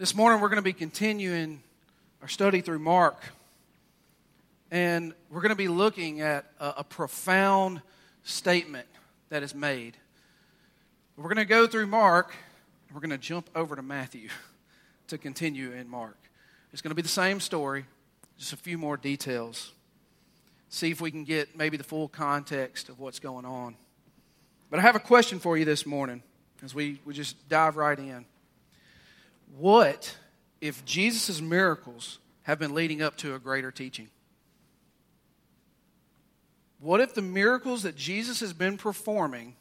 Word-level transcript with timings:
This 0.00 0.14
morning 0.14 0.40
we're 0.40 0.48
going 0.48 0.56
to 0.56 0.62
be 0.62 0.72
continuing 0.72 1.62
our 2.22 2.28
study 2.28 2.62
through 2.62 2.78
Mark. 2.78 3.22
And 4.70 5.12
we're 5.28 5.42
going 5.42 5.50
to 5.50 5.54
be 5.54 5.68
looking 5.68 6.22
at 6.22 6.46
a, 6.58 6.76
a 6.78 6.84
profound 6.84 7.82
statement 8.22 8.88
that 9.28 9.42
is 9.42 9.54
made. 9.54 9.98
We're 11.18 11.24
going 11.24 11.36
to 11.36 11.44
go 11.44 11.66
through 11.66 11.86
Mark, 11.86 12.34
and 12.88 12.94
we're 12.94 13.02
going 13.02 13.10
to 13.10 13.18
jump 13.18 13.50
over 13.54 13.76
to 13.76 13.82
Matthew 13.82 14.30
to 15.08 15.18
continue 15.18 15.72
in 15.72 15.86
Mark. 15.86 16.16
It's 16.72 16.80
going 16.80 16.92
to 16.92 16.96
be 16.96 17.02
the 17.02 17.08
same 17.08 17.38
story, 17.38 17.84
just 18.38 18.54
a 18.54 18.56
few 18.56 18.78
more 18.78 18.96
details. 18.96 19.70
See 20.70 20.90
if 20.90 21.02
we 21.02 21.10
can 21.10 21.24
get 21.24 21.58
maybe 21.58 21.76
the 21.76 21.84
full 21.84 22.08
context 22.08 22.88
of 22.88 23.00
what's 23.00 23.18
going 23.18 23.44
on. 23.44 23.76
But 24.70 24.78
I 24.78 24.82
have 24.82 24.96
a 24.96 25.00
question 25.00 25.40
for 25.40 25.58
you 25.58 25.66
this 25.66 25.84
morning 25.84 26.22
as 26.64 26.74
we, 26.74 27.02
we 27.04 27.12
just 27.12 27.50
dive 27.50 27.76
right 27.76 27.98
in. 27.98 28.24
What 29.56 30.16
if 30.60 30.84
Jesus' 30.84 31.40
miracles 31.40 32.18
have 32.42 32.58
been 32.58 32.74
leading 32.74 33.02
up 33.02 33.16
to 33.18 33.34
a 33.34 33.38
greater 33.38 33.70
teaching? 33.70 34.08
What 36.78 37.00
if 37.00 37.14
the 37.14 37.22
miracles 37.22 37.82
that 37.82 37.96
Jesus 37.96 38.40
has 38.40 38.52
been 38.52 38.78
performing 38.78 39.56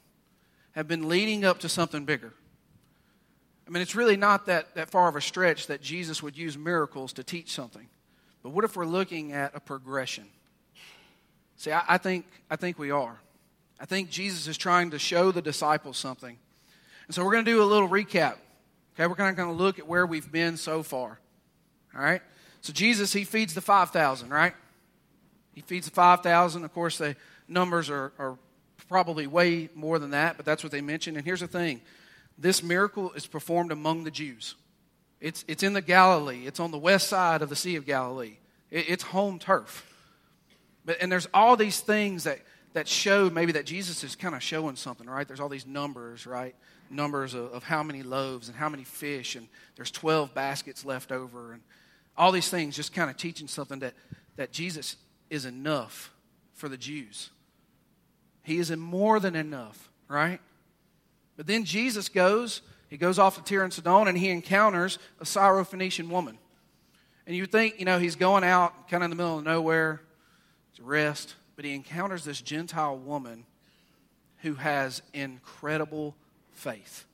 have 0.71 0.87
been 0.87 1.09
leading 1.09 1.43
up 1.43 1.59
to 1.59 1.69
something 1.69 2.05
bigger? 2.05 2.33
I 3.67 3.71
mean, 3.71 3.81
it's 3.81 3.95
really 3.95 4.17
not 4.17 4.45
that, 4.45 4.73
that 4.75 4.89
far 4.89 5.09
of 5.09 5.15
a 5.15 5.21
stretch 5.21 5.67
that 5.67 5.81
Jesus 5.81 6.23
would 6.23 6.37
use 6.37 6.57
miracles 6.57 7.13
to 7.13 7.23
teach 7.23 7.51
something. 7.51 7.87
But 8.41 8.49
what 8.51 8.63
if 8.63 8.75
we're 8.75 8.85
looking 8.85 9.33
at 9.33 9.53
a 9.53 9.59
progression? 9.59 10.25
See, 11.57 11.71
I, 11.71 11.83
I 11.87 11.97
think, 11.97 12.25
I 12.49 12.55
think 12.55 12.79
we 12.79 12.89
are. 12.89 13.19
I 13.79 13.85
think 13.85 14.09
Jesus 14.09 14.47
is 14.47 14.57
trying 14.57 14.91
to 14.91 14.99
show 14.99 15.31
the 15.31 15.41
disciples 15.41 15.97
something. 15.97 16.37
And 17.07 17.15
so 17.15 17.23
we're 17.23 17.33
going 17.33 17.45
to 17.45 17.51
do 17.51 17.61
a 17.61 17.65
little 17.65 17.89
recap 17.89 18.37
Okay, 18.99 19.07
we're 19.07 19.15
kind 19.15 19.29
of 19.29 19.37
going 19.37 19.47
to 19.47 19.63
look 19.63 19.79
at 19.79 19.87
where 19.87 20.05
we've 20.05 20.29
been 20.29 20.57
so 20.57 20.83
far. 20.83 21.19
All 21.95 22.01
right? 22.01 22.21
So 22.59 22.73
Jesus, 22.73 23.13
he 23.13 23.23
feeds 23.23 23.53
the 23.53 23.61
5,000, 23.61 24.29
right? 24.29 24.53
He 25.53 25.61
feeds 25.61 25.85
the 25.85 25.93
5,000. 25.93 26.65
Of 26.65 26.73
course, 26.73 26.97
the 26.97 27.15
numbers 27.47 27.89
are, 27.89 28.11
are 28.19 28.37
probably 28.89 29.25
way 29.25 29.69
more 29.73 29.99
than 29.99 30.09
that, 30.09 30.35
but 30.35 30.45
that's 30.45 30.63
what 30.63 30.73
they 30.73 30.81
mention. 30.81 31.15
And 31.15 31.23
here's 31.23 31.39
the 31.39 31.47
thing 31.47 31.79
this 32.37 32.61
miracle 32.61 33.13
is 33.13 33.25
performed 33.25 33.71
among 33.71 34.03
the 34.03 34.11
Jews. 34.11 34.55
It's, 35.21 35.45
it's 35.47 35.63
in 35.63 35.71
the 35.71 35.81
Galilee, 35.81 36.45
it's 36.45 36.59
on 36.59 36.71
the 36.71 36.77
west 36.77 37.07
side 37.07 37.41
of 37.41 37.47
the 37.47 37.55
Sea 37.55 37.77
of 37.77 37.85
Galilee. 37.85 38.35
It, 38.69 38.89
it's 38.89 39.03
home 39.03 39.39
turf. 39.39 39.85
But, 40.83 40.97
and 40.99 41.09
there's 41.09 41.27
all 41.33 41.55
these 41.55 41.79
things 41.79 42.25
that, 42.25 42.39
that 42.73 42.85
show 42.85 43.29
maybe 43.29 43.53
that 43.53 43.65
Jesus 43.65 44.03
is 44.03 44.17
kind 44.17 44.35
of 44.35 44.43
showing 44.43 44.75
something, 44.75 45.07
right? 45.07 45.25
There's 45.25 45.39
all 45.39 45.47
these 45.47 45.65
numbers, 45.65 46.27
right? 46.27 46.53
Numbers 46.89 47.33
of, 47.33 47.51
of 47.53 47.63
how 47.63 47.83
many 47.83 48.03
loaves 48.03 48.47
and 48.47 48.57
how 48.57 48.69
many 48.69 48.83
fish, 48.83 49.35
and 49.35 49.47
there's 49.75 49.91
12 49.91 50.33
baskets 50.33 50.85
left 50.85 51.11
over, 51.11 51.53
and 51.53 51.61
all 52.17 52.31
these 52.31 52.49
things 52.49 52.75
just 52.75 52.93
kind 52.93 53.09
of 53.09 53.17
teaching 53.17 53.47
something 53.47 53.79
that, 53.79 53.93
that 54.35 54.51
Jesus 54.51 54.97
is 55.29 55.45
enough 55.45 56.11
for 56.53 56.67
the 56.67 56.77
Jews. 56.77 57.29
He 58.43 58.57
is 58.57 58.75
more 58.75 59.19
than 59.19 59.35
enough, 59.35 59.89
right? 60.07 60.39
But 61.37 61.47
then 61.47 61.63
Jesus 61.63 62.09
goes, 62.09 62.61
he 62.89 62.97
goes 62.97 63.19
off 63.19 63.35
to 63.35 63.43
Tyre 63.43 63.63
and 63.63 63.73
Sidon, 63.73 64.07
and 64.07 64.17
he 64.17 64.29
encounters 64.29 64.99
a 65.19 65.23
Syrophoenician 65.23 66.09
woman. 66.09 66.37
And 67.25 67.35
you 67.35 67.45
think, 67.45 67.79
you 67.79 67.85
know, 67.85 67.99
he's 67.99 68.15
going 68.15 68.43
out 68.43 68.89
kind 68.89 69.03
of 69.03 69.05
in 69.05 69.09
the 69.11 69.23
middle 69.23 69.37
of 69.37 69.45
nowhere 69.45 70.01
to 70.75 70.83
rest, 70.83 71.35
but 71.55 71.63
he 71.63 71.75
encounters 71.75 72.23
this 72.23 72.41
Gentile 72.41 72.97
woman 72.97 73.45
who 74.41 74.55
has 74.55 75.01
incredible 75.13 76.15
faith. 76.59 77.05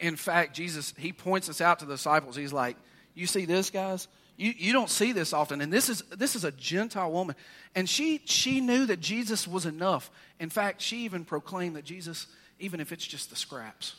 In 0.00 0.16
fact, 0.16 0.54
Jesus, 0.54 0.94
he 0.96 1.12
points 1.12 1.48
us 1.48 1.60
out 1.60 1.80
to 1.80 1.86
the 1.86 1.94
disciples. 1.94 2.36
He's 2.36 2.52
like, 2.52 2.76
You 3.14 3.26
see 3.26 3.44
this, 3.44 3.70
guys? 3.70 4.08
You, 4.36 4.52
you 4.56 4.72
don't 4.72 4.88
see 4.88 5.12
this 5.12 5.32
often. 5.32 5.60
And 5.60 5.72
this 5.72 5.88
is, 5.88 6.02
this 6.16 6.34
is 6.34 6.44
a 6.44 6.52
Gentile 6.52 7.12
woman. 7.12 7.36
And 7.74 7.88
she, 7.88 8.22
she 8.24 8.60
knew 8.60 8.86
that 8.86 9.00
Jesus 9.00 9.46
was 9.46 9.66
enough. 9.66 10.10
In 10.40 10.48
fact, 10.48 10.80
she 10.80 11.04
even 11.04 11.24
proclaimed 11.24 11.76
that 11.76 11.84
Jesus, 11.84 12.26
even 12.58 12.80
if 12.80 12.92
it's 12.92 13.06
just 13.06 13.30
the 13.30 13.36
scraps, 13.36 13.94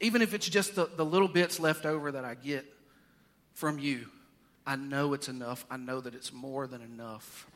even 0.00 0.22
if 0.22 0.34
it's 0.34 0.48
just 0.48 0.74
the, 0.74 0.88
the 0.96 1.04
little 1.04 1.28
bits 1.28 1.60
left 1.60 1.84
over 1.84 2.12
that 2.12 2.24
I 2.24 2.34
get 2.34 2.64
from 3.52 3.78
you, 3.78 4.06
I 4.66 4.76
know 4.76 5.12
it's 5.12 5.28
enough. 5.28 5.66
I 5.70 5.76
know 5.76 6.00
that 6.00 6.14
it's 6.14 6.32
more 6.32 6.66
than 6.66 6.80
enough. 6.80 7.46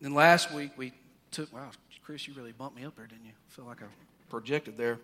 Then 0.00 0.14
last 0.14 0.52
week 0.52 0.70
we 0.76 0.92
took, 1.32 1.52
wow, 1.52 1.70
Chris, 2.08 2.26
you 2.26 2.32
really 2.32 2.52
bumped 2.52 2.74
me 2.74 2.86
up 2.86 2.96
there, 2.96 3.06
didn't 3.06 3.26
you? 3.26 3.32
I 3.32 3.50
feel 3.54 3.66
like 3.66 3.82
I 3.82 3.86
projected 4.30 4.78
there. 4.78 4.98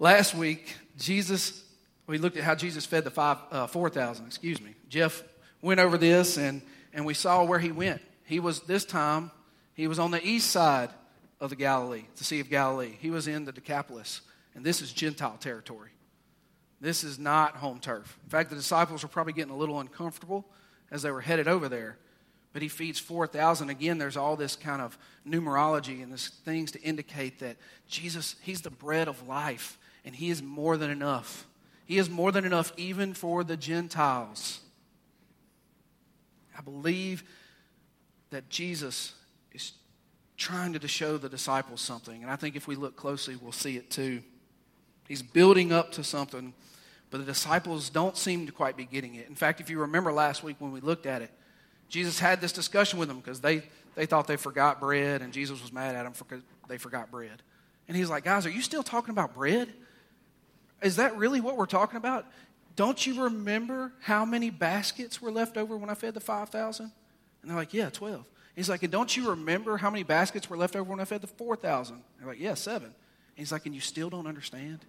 Last 0.00 0.34
week, 0.34 0.74
Jesus, 0.98 1.62
we 2.08 2.18
looked 2.18 2.36
at 2.36 2.42
how 2.42 2.56
Jesus 2.56 2.84
fed 2.84 3.04
the 3.04 3.12
five, 3.12 3.38
uh, 3.52 3.68
4,000, 3.68 4.26
excuse 4.26 4.60
me. 4.60 4.74
Jeff 4.88 5.22
went 5.62 5.78
over 5.78 5.96
this 5.96 6.36
and, 6.36 6.62
and 6.92 7.06
we 7.06 7.14
saw 7.14 7.44
where 7.44 7.60
he 7.60 7.70
went. 7.70 8.02
He 8.24 8.40
was, 8.40 8.62
this 8.62 8.84
time, 8.84 9.30
he 9.74 9.86
was 9.86 10.00
on 10.00 10.10
the 10.10 10.20
east 10.26 10.50
side 10.50 10.90
of 11.38 11.50
the 11.50 11.54
Galilee, 11.54 12.06
the 12.16 12.24
Sea 12.24 12.40
of 12.40 12.50
Galilee. 12.50 12.96
He 12.98 13.12
was 13.12 13.28
in 13.28 13.44
the 13.44 13.52
Decapolis, 13.52 14.22
and 14.56 14.66
this 14.66 14.82
is 14.82 14.92
Gentile 14.92 15.36
territory. 15.38 15.90
This 16.80 17.04
is 17.04 17.20
not 17.20 17.58
home 17.58 17.78
turf. 17.78 18.18
In 18.24 18.30
fact, 18.30 18.50
the 18.50 18.56
disciples 18.56 19.04
were 19.04 19.08
probably 19.08 19.32
getting 19.32 19.52
a 19.52 19.56
little 19.56 19.78
uncomfortable 19.78 20.44
as 20.90 21.02
they 21.02 21.12
were 21.12 21.20
headed 21.20 21.46
over 21.46 21.68
there 21.68 21.98
but 22.54 22.62
he 22.62 22.68
feeds 22.68 23.00
4,000. 23.00 23.68
Again, 23.68 23.98
there's 23.98 24.16
all 24.16 24.36
this 24.36 24.54
kind 24.54 24.80
of 24.80 24.96
numerology 25.28 26.02
and 26.02 26.12
this 26.12 26.28
things 26.28 26.70
to 26.70 26.80
indicate 26.80 27.40
that 27.40 27.56
Jesus, 27.88 28.36
he's 28.42 28.62
the 28.62 28.70
bread 28.70 29.08
of 29.08 29.26
life, 29.26 29.76
and 30.04 30.14
he 30.14 30.30
is 30.30 30.40
more 30.40 30.76
than 30.76 30.88
enough. 30.88 31.48
He 31.84 31.98
is 31.98 32.08
more 32.08 32.30
than 32.30 32.44
enough 32.44 32.72
even 32.76 33.12
for 33.12 33.42
the 33.42 33.56
Gentiles. 33.56 34.60
I 36.56 36.62
believe 36.62 37.24
that 38.30 38.48
Jesus 38.48 39.14
is 39.52 39.72
trying 40.36 40.74
to 40.74 40.88
show 40.88 41.18
the 41.18 41.28
disciples 41.28 41.80
something, 41.80 42.22
and 42.22 42.30
I 42.30 42.36
think 42.36 42.54
if 42.54 42.68
we 42.68 42.76
look 42.76 42.94
closely, 42.94 43.34
we'll 43.34 43.50
see 43.50 43.76
it 43.76 43.90
too. 43.90 44.22
He's 45.08 45.22
building 45.22 45.72
up 45.72 45.90
to 45.92 46.04
something, 46.04 46.54
but 47.10 47.18
the 47.18 47.24
disciples 47.24 47.90
don't 47.90 48.16
seem 48.16 48.46
to 48.46 48.52
quite 48.52 48.76
be 48.76 48.84
getting 48.84 49.16
it. 49.16 49.28
In 49.28 49.34
fact, 49.34 49.60
if 49.60 49.68
you 49.68 49.80
remember 49.80 50.12
last 50.12 50.44
week 50.44 50.54
when 50.60 50.70
we 50.70 50.80
looked 50.80 51.06
at 51.06 51.20
it, 51.20 51.32
Jesus 51.88 52.18
had 52.18 52.40
this 52.40 52.52
discussion 52.52 52.98
with 52.98 53.08
them 53.08 53.18
because 53.18 53.40
they, 53.40 53.62
they 53.94 54.06
thought 54.06 54.26
they 54.26 54.36
forgot 54.36 54.80
bread, 54.80 55.22
and 55.22 55.32
Jesus 55.32 55.62
was 55.62 55.72
mad 55.72 55.94
at 55.94 56.04
them 56.04 56.12
because 56.16 56.42
they 56.68 56.78
forgot 56.78 57.10
bread. 57.10 57.42
And 57.88 57.96
he's 57.96 58.10
like, 58.10 58.24
Guys, 58.24 58.46
are 58.46 58.50
you 58.50 58.62
still 58.62 58.82
talking 58.82 59.10
about 59.10 59.34
bread? 59.34 59.68
Is 60.82 60.96
that 60.96 61.16
really 61.16 61.40
what 61.40 61.56
we're 61.56 61.66
talking 61.66 61.96
about? 61.96 62.26
Don't 62.76 63.06
you 63.06 63.24
remember 63.24 63.92
how 64.00 64.24
many 64.24 64.50
baskets 64.50 65.22
were 65.22 65.30
left 65.30 65.56
over 65.56 65.76
when 65.76 65.88
I 65.88 65.94
fed 65.94 66.14
the 66.14 66.20
5,000? 66.20 66.84
And 67.42 67.50
they're 67.50 67.56
like, 67.56 67.74
Yeah, 67.74 67.90
12. 67.90 68.24
He's 68.56 68.68
like, 68.68 68.82
And 68.82 68.92
don't 68.92 69.16
you 69.16 69.30
remember 69.30 69.76
how 69.76 69.90
many 69.90 70.02
baskets 70.02 70.48
were 70.50 70.56
left 70.56 70.76
over 70.76 70.90
when 70.90 71.00
I 71.00 71.04
fed 71.04 71.20
the 71.20 71.26
4,000? 71.26 72.02
They're 72.18 72.28
like, 72.28 72.40
Yeah, 72.40 72.54
seven. 72.54 72.88
And 72.88 72.94
he's 73.36 73.52
like, 73.52 73.66
And 73.66 73.74
you 73.74 73.80
still 73.80 74.10
don't 74.10 74.26
understand? 74.26 74.80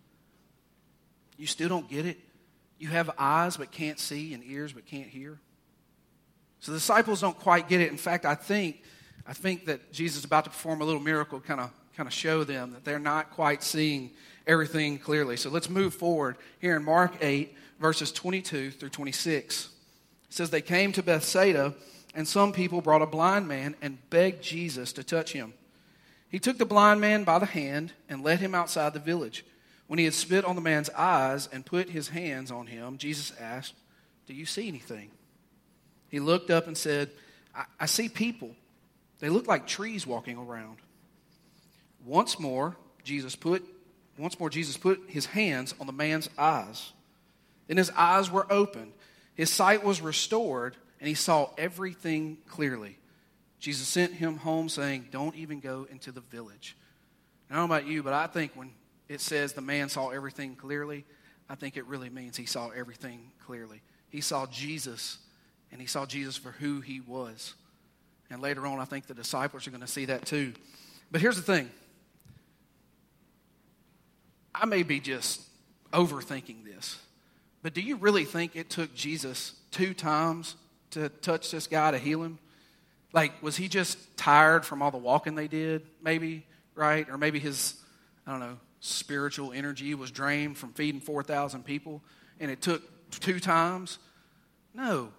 You 1.38 1.48
still 1.48 1.70
don't 1.70 1.90
get 1.90 2.06
it? 2.06 2.18
You 2.78 2.90
have 2.90 3.12
eyes 3.18 3.58
but 3.58 3.72
can't 3.72 4.00
see 4.00 4.34
and 4.34 4.44
ears 4.44 4.74
but 4.74 4.86
can't 4.86 5.08
hear? 5.08 5.40
So 6.66 6.72
the 6.72 6.80
disciples 6.80 7.22
don't 7.22 7.38
quite 7.38 7.70
get 7.70 7.80
it. 7.80 7.92
In 7.92 7.98
fact, 7.98 8.26
I 8.26 8.34
think, 8.34 8.82
I 9.28 9.34
think 9.34 9.68
that 9.68 9.94
Jesus 9.94 10.18
is 10.18 10.26
about 10.26 10.46
to 10.46 10.50
perform 10.50 10.82
a 10.82 10.84
little 10.84 11.00
miracle, 11.00 11.40
kind 11.40 11.60
of, 11.60 11.70
kind 11.96 12.08
of 12.08 12.14
show 12.14 12.44
them 12.44 12.72
that 12.72 12.84
they're 12.84 12.98
not 12.98 13.30
quite 13.30 13.62
seeing 13.62 14.10
everything 14.48 14.98
clearly. 14.98 15.38
So 15.38 15.52
let's 15.52 15.70
move 15.70 15.94
forward 15.94 16.38
here 16.58 16.76
in 16.76 16.84
Mark 16.84 17.18
8, 17.22 17.56
verses 17.80 18.12
22 18.12 18.72
through 18.72 18.90
26. 18.90 19.66
It 19.66 20.34
says, 20.34 20.50
They 20.50 20.60
came 20.60 20.92
to 20.94 21.04
Bethsaida, 21.04 21.76
and 22.16 22.28
some 22.28 22.52
people 22.52 22.82
brought 22.82 23.04
a 23.04 23.06
blind 23.06 23.48
man 23.48 23.76
and 23.80 24.00
begged 24.10 24.42
Jesus 24.42 24.92
to 24.94 25.04
touch 25.04 25.34
him. 25.34 25.54
He 26.30 26.40
took 26.40 26.58
the 26.58 26.66
blind 26.66 27.00
man 27.00 27.26
by 27.26 27.38
the 27.38 27.46
hand 27.46 27.94
and 28.10 28.24
led 28.24 28.40
him 28.40 28.56
outside 28.56 28.94
the 28.94 29.00
village. 29.00 29.46
When 29.86 30.00
he 30.00 30.06
had 30.06 30.16
spit 30.16 30.44
on 30.44 30.56
the 30.56 30.64
man's 30.64 30.90
eyes 30.90 31.48
and 31.54 31.64
put 31.64 31.92
his 31.92 32.08
hands 32.08 32.50
on 32.50 32.66
him, 32.66 32.98
Jesus 32.98 33.34
asked, 33.40 33.76
Do 34.26 34.34
you 34.34 34.48
see 34.48 34.68
anything? 34.68 35.12
He 36.10 36.20
looked 36.20 36.50
up 36.50 36.68
and 36.68 36.78
said, 36.78 37.12
I, 37.54 37.66
I 37.80 37.86
see 37.86 38.10
people. 38.10 38.52
They 39.20 39.30
look 39.30 39.48
like 39.48 39.68
trees 39.68 40.06
walking 40.06 40.38
around. 40.38 40.78
Once 42.06 42.40
more, 42.40 42.76
Jesus 43.04 43.36
put 43.36 43.64
once 44.18 44.40
more 44.40 44.50
Jesus 44.50 44.78
put 44.78 45.02
his 45.08 45.26
hands 45.26 45.76
on 45.80 45.88
the 45.88 45.94
man's 45.94 46.30
eyes. 46.38 46.94
Then 47.68 47.78
his 47.78 47.92
eyes 47.92 48.32
were 48.32 48.48
opened. 48.52 48.94
His 49.34 49.50
sight 49.50 49.84
was 49.84 50.00
restored, 50.00 50.78
and 51.00 51.08
he 51.08 51.16
saw 51.16 51.50
everything 51.58 52.38
clearly. 52.48 52.98
Jesus 53.60 53.88
sent 53.88 54.14
him 54.14 54.38
home 54.38 54.70
saying, 54.70 55.08
Don't 55.12 55.36
even 55.36 55.60
go 55.60 55.88
into 55.90 56.12
the 56.12 56.22
village. 56.22 56.78
I 57.50 57.56
don't 57.56 57.68
know 57.68 57.76
about 57.76 57.88
you, 57.88 58.04
but 58.04 58.14
I 58.14 58.28
think 58.28 58.54
when 58.56 58.72
it 59.10 59.22
says 59.22 59.54
the 59.54 59.62
man 59.62 59.90
saw 59.90 60.10
everything 60.10 60.56
clearly, 60.56 61.06
I 61.50 61.56
think 61.56 61.78
it 61.78 61.86
really 61.86 62.10
means 62.10 62.38
he 62.38 62.46
saw 62.46 62.70
everything 62.70 63.32
clearly. 63.46 63.82
He 64.10 64.22
saw 64.22 64.46
Jesus 64.48 65.18
and 65.72 65.82
he 65.82 65.88
saw 65.88 66.06
Jesus 66.06 66.38
for 66.38 66.52
who 66.52 66.82
he 66.82 67.00
was. 67.02 67.54
And 68.30 68.42
later 68.42 68.66
on, 68.66 68.80
I 68.80 68.86
think 68.86 69.08
the 69.08 69.14
disciples 69.14 69.68
are 69.68 69.72
going 69.72 69.82
to 69.82 69.88
see 69.88 70.06
that 70.06 70.26
too. 70.26 70.54
But 71.12 71.22
here's 71.22 71.36
the 71.36 71.42
thing 71.42 71.70
I 74.54 74.66
may 74.66 74.84
be 74.84 75.00
just 75.00 75.42
overthinking 75.92 76.64
this. 76.66 76.98
But 77.62 77.74
do 77.74 77.82
you 77.82 77.96
really 77.96 78.26
think 78.26 78.56
it 78.56 78.70
took 78.70 78.94
Jesus 78.94 79.54
two 79.72 79.94
times 79.94 80.56
to 80.92 81.10
touch 81.10 81.52
this 81.52 81.68
guy 81.68 81.92
to 81.92 81.98
heal 81.98 82.24
him? 82.24 82.40
Like, 83.12 83.42
was 83.42 83.56
he 83.56 83.68
just 83.68 84.18
tired 84.18 84.66
from 84.66 84.82
all 84.82 84.92
the 84.92 84.98
walking 84.98 85.36
they 85.36 85.48
did, 85.48 85.84
maybe, 86.02 86.46
right? 86.76 87.10
Or 87.10 87.18
maybe 87.18 87.40
his, 87.40 87.76
I 88.28 88.32
don't 88.32 88.40
know, 88.40 88.58
spiritual 88.82 89.52
energy 89.52 89.96
was 89.96 90.12
drained 90.12 90.58
from 90.58 90.74
feeding 90.74 91.02
4,000 91.02 91.64
people 91.64 92.02
and 92.40 92.52
it 92.52 92.62
took 92.62 92.84
two 93.10 93.40
times? 93.40 94.00
No, 94.74 95.10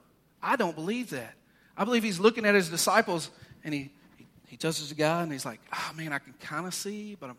I 0.46 0.54
don't 0.54 0.76
believe 0.76 1.10
that. 1.10 1.34
I 1.76 1.84
believe 1.84 2.04
he's 2.04 2.20
looking 2.20 2.46
at 2.46 2.54
his 2.54 2.70
disciples 2.70 3.30
and 3.64 3.74
he, 3.74 3.90
he, 4.16 4.26
he 4.46 4.56
touches 4.56 4.92
a 4.92 4.94
guy 4.94 5.22
and 5.22 5.32
he's 5.32 5.44
like, 5.44 5.60
oh 5.72 5.92
man, 5.96 6.12
I 6.12 6.18
can 6.18 6.34
kind 6.40 6.66
of 6.66 6.72
see, 6.72 7.16
but 7.18 7.30
I'm, 7.30 7.36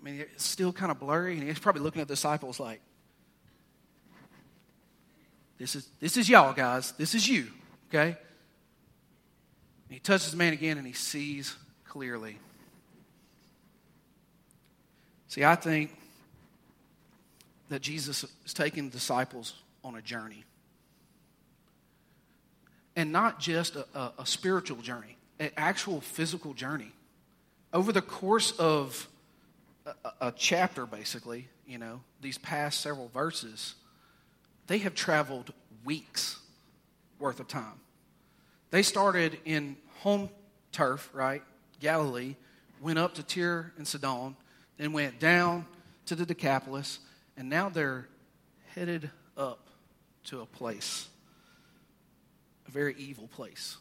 I 0.00 0.02
mean, 0.02 0.20
it's 0.20 0.44
still 0.44 0.72
kind 0.72 0.90
of 0.90 0.98
blurry. 0.98 1.38
And 1.38 1.44
he's 1.44 1.60
probably 1.60 1.82
looking 1.82 2.02
at 2.02 2.08
the 2.08 2.14
disciples 2.14 2.58
like, 2.58 2.80
this 5.56 5.76
is, 5.76 5.88
this 6.00 6.16
is 6.16 6.28
y'all, 6.28 6.52
guys. 6.52 6.92
This 6.98 7.14
is 7.14 7.28
you, 7.28 7.46
okay? 7.88 8.16
he 9.88 9.98
touches 9.98 10.30
the 10.30 10.38
man 10.38 10.54
again 10.54 10.78
and 10.78 10.86
he 10.86 10.94
sees 10.94 11.54
clearly. 11.86 12.38
See, 15.28 15.44
I 15.44 15.54
think 15.54 15.94
that 17.68 17.82
Jesus 17.82 18.24
is 18.44 18.54
taking 18.54 18.88
disciples 18.88 19.52
on 19.84 19.94
a 19.94 20.02
journey. 20.02 20.44
And 22.94 23.12
not 23.12 23.40
just 23.40 23.76
a, 23.76 23.86
a, 23.94 24.12
a 24.18 24.26
spiritual 24.26 24.82
journey, 24.82 25.16
an 25.38 25.50
actual 25.56 26.00
physical 26.00 26.54
journey. 26.54 26.92
Over 27.72 27.92
the 27.92 28.02
course 28.02 28.52
of 28.52 29.08
a, 29.86 29.92
a 30.20 30.32
chapter, 30.36 30.86
basically, 30.86 31.48
you 31.66 31.78
know, 31.78 32.00
these 32.20 32.38
past 32.38 32.80
several 32.80 33.08
verses, 33.08 33.74
they 34.66 34.78
have 34.78 34.94
traveled 34.94 35.52
weeks 35.84 36.38
worth 37.18 37.40
of 37.40 37.48
time. 37.48 37.80
They 38.70 38.82
started 38.82 39.38
in 39.44 39.76
home 40.00 40.28
turf, 40.72 41.10
right? 41.12 41.42
Galilee, 41.80 42.36
went 42.80 42.98
up 42.98 43.14
to 43.14 43.22
Tyre 43.22 43.72
and 43.76 43.86
Sidon, 43.86 44.36
then 44.76 44.92
went 44.92 45.18
down 45.18 45.66
to 46.06 46.14
the 46.14 46.26
Decapolis, 46.26 46.98
and 47.36 47.48
now 47.48 47.68
they're 47.68 48.08
headed 48.74 49.10
up 49.36 49.68
to 50.24 50.40
a 50.40 50.46
place, 50.46 51.08
a 52.66 52.70
very 52.70 52.94
evil 52.98 53.28
place. 53.28 53.76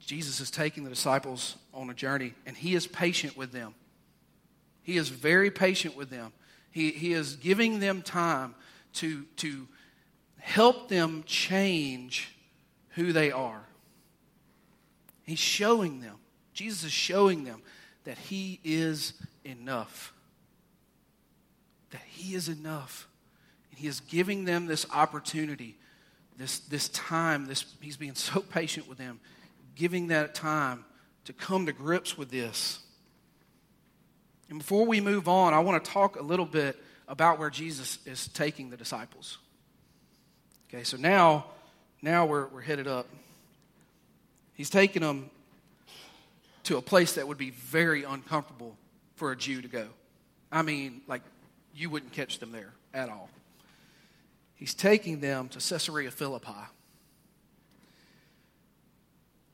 Jesus 0.00 0.40
is 0.40 0.50
taking 0.50 0.84
the 0.84 0.90
disciples 0.90 1.56
on 1.74 1.90
a 1.90 1.94
journey, 1.94 2.34
and 2.46 2.56
he 2.56 2.74
is 2.74 2.86
patient 2.86 3.36
with 3.36 3.52
them. 3.52 3.74
He 4.82 4.96
is 4.96 5.08
very 5.08 5.50
patient 5.50 5.96
with 5.96 6.10
them. 6.10 6.32
He, 6.70 6.92
he 6.92 7.12
is 7.12 7.34
giving 7.36 7.80
them 7.80 8.02
time 8.02 8.54
to, 8.94 9.24
to 9.38 9.66
help 10.38 10.88
them 10.88 11.24
change 11.26 12.36
who 12.90 13.12
they 13.12 13.32
are. 13.32 13.62
He's 15.24 15.40
showing 15.40 16.00
them, 16.00 16.16
Jesus 16.52 16.84
is 16.84 16.92
showing 16.92 17.44
them 17.44 17.62
that 18.04 18.16
He 18.16 18.60
is 18.64 19.12
enough. 19.44 20.14
That 21.90 22.02
He 22.06 22.34
is 22.34 22.48
enough. 22.48 23.08
And 23.70 23.80
He 23.80 23.88
is 23.88 24.00
giving 24.00 24.44
them 24.44 24.66
this 24.66 24.86
opportunity, 24.92 25.76
this, 26.36 26.60
this 26.60 26.88
time. 26.90 27.46
This, 27.46 27.64
he's 27.80 27.96
being 27.96 28.14
so 28.14 28.40
patient 28.40 28.88
with 28.88 28.98
them 28.98 29.20
giving 29.76 30.08
that 30.08 30.34
time 30.34 30.84
to 31.26 31.32
come 31.32 31.66
to 31.66 31.72
grips 31.72 32.18
with 32.18 32.30
this. 32.30 32.80
And 34.48 34.58
before 34.58 34.86
we 34.86 35.00
move 35.00 35.28
on, 35.28 35.54
I 35.54 35.60
want 35.60 35.84
to 35.84 35.90
talk 35.90 36.18
a 36.18 36.22
little 36.22 36.46
bit 36.46 36.76
about 37.06 37.38
where 37.38 37.50
Jesus 37.50 37.98
is 38.06 38.26
taking 38.28 38.70
the 38.70 38.76
disciples. 38.76 39.38
Okay, 40.68 40.82
so 40.82 40.96
now, 40.96 41.46
now 42.02 42.26
we're, 42.26 42.46
we're 42.48 42.62
headed 42.62 42.88
up. 42.88 43.06
He's 44.54 44.70
taking 44.70 45.02
them 45.02 45.30
to 46.64 46.78
a 46.78 46.82
place 46.82 47.14
that 47.14 47.28
would 47.28 47.38
be 47.38 47.50
very 47.50 48.02
uncomfortable 48.02 48.76
for 49.14 49.30
a 49.30 49.36
Jew 49.36 49.62
to 49.62 49.68
go. 49.68 49.86
I 50.50 50.62
mean, 50.62 51.02
like, 51.06 51.22
you 51.74 51.90
wouldn't 51.90 52.12
catch 52.12 52.38
them 52.38 52.50
there 52.50 52.72
at 52.94 53.08
all. 53.08 53.28
He's 54.56 54.74
taking 54.74 55.20
them 55.20 55.48
to 55.50 55.58
Caesarea 55.58 56.10
Philippi. 56.10 56.50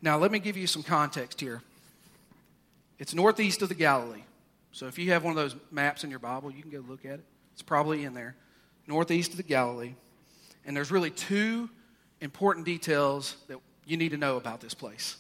Now, 0.01 0.19
let 0.19 0.33
me 0.33 0.39
give 0.39 0.57
you 0.57 0.67
some 0.67 0.83
context 0.83 1.41
here. 1.41 1.63
It's 2.99 3.15
northeast 3.15 3.63
of 3.63 3.69
the 3.69 3.75
Galilee. 3.75 4.23
So 4.73 4.87
if 4.87 4.99
you 4.99 5.11
have 5.11 5.23
one 5.23 5.33
of 5.33 5.37
those 5.37 5.55
maps 5.71 6.03
in 6.03 6.11
your 6.11 6.19
Bible, 6.19 6.51
you 6.51 6.63
can 6.63 6.71
go 6.71 6.83
look 6.89 7.05
at 7.05 7.15
it. 7.15 7.25
It's 7.53 7.63
probably 7.63 8.05
in 8.05 8.15
there. 8.15 8.35
Northeast 8.87 9.33
of 9.33 9.37
the 9.37 9.43
Galilee. 9.43 9.95
And 10.65 10.77
there's 10.77 10.91
really 10.91 11.11
two 11.11 11.69
important 12.21 12.65
details 12.65 13.37
that 13.49 13.59
you 13.87 13.97
need 13.97 14.11
to 14.11 14.17
know 14.17 14.37
about 14.37 14.61
this 14.61 14.75
place. 14.75 15.17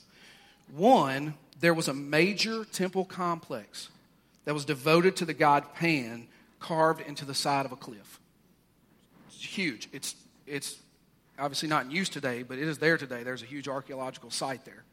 One, 0.74 1.34
there 1.60 1.74
was 1.74 1.88
a 1.88 1.94
major 1.94 2.64
temple 2.64 3.04
complex 3.04 3.88
that 4.44 4.54
was 4.54 4.64
devoted 4.64 5.16
to 5.16 5.24
the 5.24 5.34
god 5.34 5.74
Pan 5.74 6.28
carved 6.60 7.00
into 7.00 7.24
the 7.24 7.34
side 7.34 7.66
of 7.66 7.72
a 7.72 7.76
cliff. 7.76 8.20
It's 9.34 9.44
huge. 9.44 9.88
It's, 9.92 10.14
it's 10.46 10.76
obviously 11.38 11.68
not 11.68 11.86
in 11.86 11.90
use 11.90 12.08
today, 12.08 12.42
but 12.42 12.58
it 12.58 12.68
is 12.68 12.78
there 12.78 12.98
today. 12.98 13.22
There's 13.22 13.42
a 13.42 13.46
huge 13.46 13.68
archaeological 13.68 14.30
site 14.30 14.64
there. 14.64 14.84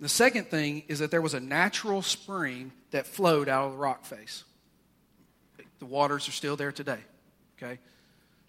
The 0.00 0.08
second 0.08 0.46
thing 0.46 0.84
is 0.88 1.00
that 1.00 1.10
there 1.10 1.20
was 1.20 1.34
a 1.34 1.40
natural 1.40 2.02
spring 2.02 2.72
that 2.92 3.06
flowed 3.06 3.48
out 3.48 3.66
of 3.66 3.72
the 3.72 3.78
rock 3.78 4.04
face. 4.04 4.44
The 5.80 5.86
waters 5.86 6.28
are 6.28 6.32
still 6.32 6.56
there 6.56 6.72
today. 6.72 7.00
Okay? 7.56 7.78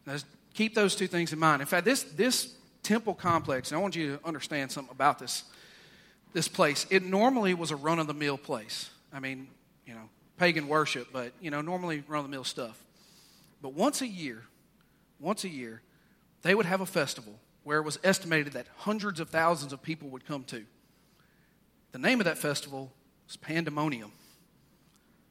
Now, 0.06 0.18
keep 0.54 0.76
those 0.76 0.96
two 0.96 1.08
things 1.08 1.34
in 1.34 1.40
mind. 1.40 1.62
In 1.62 1.68
fact, 1.68 1.86
this, 1.86 2.04
this 2.04 2.54
temple 2.84 3.16
complex, 3.16 3.72
and 3.72 3.80
I 3.80 3.82
want 3.82 3.96
you 3.96 4.18
to 4.18 4.28
understand 4.28 4.72
something 4.72 4.92
about 4.92 5.18
this, 5.18 5.44
this 6.34 6.48
place. 6.48 6.86
It 6.92 7.04
normally 7.04 7.56
was 7.56 7.72
a 7.72 7.76
run 7.76 8.00
of 8.00 8.08
the 8.08 8.14
mill 8.14 8.38
place. 8.38 8.90
I 9.12 9.20
mean, 9.20 9.48
you 9.86 9.96
know, 9.96 10.10
pagan 10.38 10.68
worship, 10.68 11.08
but, 11.12 11.34
you 11.42 11.50
know, 11.50 11.62
normally 11.62 12.04
run 12.08 12.20
of 12.20 12.26
the 12.26 12.32
mill 12.32 12.44
stuff. 12.44 12.80
But 13.62 13.74
once 13.74 14.02
a 14.02 14.08
year, 14.08 14.44
once 15.20 15.44
a 15.44 15.50
year, 15.50 15.82
they 16.42 16.56
would 16.56 16.66
have 16.66 16.82
a 16.82 16.86
festival 16.86 17.40
where 17.64 17.80
it 17.80 17.84
was 17.84 18.00
estimated 18.04 18.54
that 18.54 18.68
hundreds 18.78 19.20
of 19.20 19.30
thousands 19.30 19.74
of 19.74 19.82
people 19.82 20.10
would 20.10 20.26
come 20.26 20.44
to. 20.46 20.66
The 21.92 22.00
name 22.00 22.20
of 22.20 22.26
that 22.26 22.38
festival 22.38 22.92
was 23.28 23.38
Pandemonium. 23.38 24.12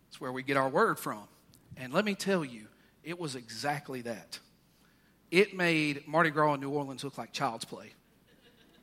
It's 0.08 0.20
where 0.20 0.32
we 0.32 0.42
get 0.42 0.56
our 0.56 0.68
word 0.68 0.98
from. 0.98 1.22
And 1.76 1.92
let 1.92 2.04
me 2.04 2.14
tell 2.14 2.44
you, 2.44 2.66
it 3.04 3.18
was 3.18 3.36
exactly 3.36 4.02
that. 4.02 4.38
It 5.30 5.56
made 5.56 6.06
Mardi 6.06 6.30
Gras 6.30 6.54
in 6.54 6.60
New 6.60 6.70
Orleans 6.70 7.04
look 7.04 7.18
like 7.18 7.32
child's 7.32 7.64
play. 7.64 7.92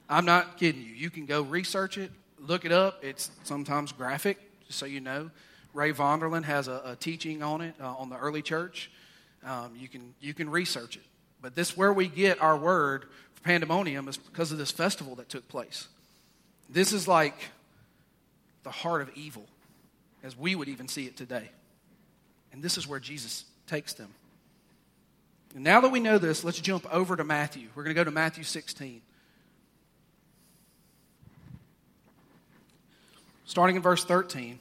I'm 0.08 0.26
not 0.26 0.58
kidding 0.58 0.82
you. 0.82 0.94
You 0.94 1.10
can 1.10 1.26
go 1.26 1.42
research 1.42 1.98
it, 1.98 2.12
look 2.40 2.66
it 2.66 2.72
up. 2.72 3.04
It's 3.04 3.32
sometimes 3.44 3.92
graphic, 3.92 4.38
just 4.68 4.80
so 4.80 4.86
you 4.86 5.02
know. 5.02 5.32
Ray 5.74 5.92
Vander 5.92 6.30
Laan 6.30 6.44
has 6.44 6.68
a, 6.68 6.82
a 6.86 6.96
teaching 6.96 7.44
on 7.44 7.62
it 7.62 7.76
uh, 7.82 7.96
on 7.96 8.10
the 8.10 8.18
early 8.18 8.42
church. 8.42 8.92
Um, 9.46 9.72
you, 9.78 9.88
can, 9.88 10.14
you 10.20 10.34
can 10.34 10.50
research 10.50 10.96
it. 10.96 11.04
But 11.42 11.56
this 11.56 11.78
where 11.78 11.94
we 11.94 12.08
get 12.08 12.42
our 12.42 12.58
word 12.58 13.06
for 13.36 13.44
pandemonium 13.44 14.08
is 14.08 14.18
because 14.18 14.52
of 14.52 14.58
this 14.58 14.72
festival 14.72 15.16
that 15.16 15.30
took 15.30 15.48
place. 15.48 15.88
This 16.70 16.92
is 16.92 17.08
like 17.08 17.36
the 18.64 18.72
heart 18.72 19.04
of 19.04 19.12
evil, 19.16 19.46
as 20.24 20.36
we 20.36 20.56
would 20.56 20.68
even 20.68 20.88
see 20.88 21.06
it 21.06 21.16
today. 21.16 21.50
And 22.52 22.64
this 22.64 22.78
is 22.78 22.88
where 22.88 23.00
Jesus 23.00 23.46
takes 23.68 23.94
them. 23.94 24.10
And 25.54 25.64
now 25.64 25.82
that 25.82 25.92
we 25.92 26.00
know 26.00 26.18
this, 26.18 26.44
let's 26.44 26.60
jump 26.60 26.92
over 26.92 27.16
to 27.16 27.24
Matthew. 27.24 27.68
We're 27.76 27.84
going 27.84 27.96
to 27.96 28.00
go 28.00 28.04
to 28.04 28.12
Matthew 28.12 28.44
16. 28.44 29.02
Starting 33.46 33.76
in 33.76 33.82
verse 33.82 34.04
13. 34.04 34.60